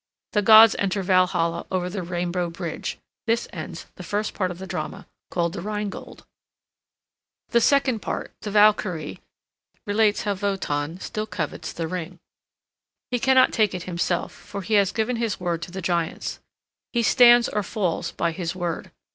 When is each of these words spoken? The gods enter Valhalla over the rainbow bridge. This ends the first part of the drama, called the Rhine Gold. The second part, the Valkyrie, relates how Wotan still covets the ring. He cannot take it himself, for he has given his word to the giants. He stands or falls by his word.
The 0.33 0.41
gods 0.41 0.75
enter 0.79 1.03
Valhalla 1.03 1.67
over 1.69 1.87
the 1.87 2.01
rainbow 2.01 2.49
bridge. 2.49 2.97
This 3.27 3.47
ends 3.53 3.85
the 3.97 4.03
first 4.03 4.33
part 4.33 4.49
of 4.49 4.57
the 4.57 4.65
drama, 4.65 5.05
called 5.29 5.53
the 5.53 5.61
Rhine 5.61 5.91
Gold. 5.91 6.25
The 7.49 7.61
second 7.61 7.99
part, 7.99 8.33
the 8.41 8.49
Valkyrie, 8.49 9.19
relates 9.85 10.23
how 10.23 10.33
Wotan 10.33 10.99
still 11.01 11.27
covets 11.27 11.71
the 11.71 11.87
ring. 11.87 12.17
He 13.11 13.19
cannot 13.19 13.53
take 13.53 13.75
it 13.75 13.83
himself, 13.83 14.31
for 14.33 14.63
he 14.63 14.73
has 14.73 14.91
given 14.91 15.17
his 15.17 15.39
word 15.39 15.61
to 15.61 15.71
the 15.71 15.83
giants. 15.83 16.39
He 16.91 17.03
stands 17.03 17.47
or 17.47 17.61
falls 17.61 18.11
by 18.11 18.31
his 18.31 18.55
word. 18.55 18.89